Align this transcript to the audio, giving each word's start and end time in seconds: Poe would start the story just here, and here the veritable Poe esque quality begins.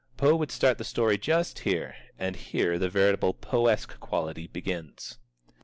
Poe 0.17 0.35
would 0.35 0.49
start 0.49 0.79
the 0.79 0.83
story 0.83 1.19
just 1.19 1.59
here, 1.59 1.93
and 2.17 2.35
here 2.35 2.79
the 2.79 2.89
veritable 2.89 3.35
Poe 3.35 3.67
esque 3.67 3.99
quality 3.99 4.47
begins. 4.47 5.19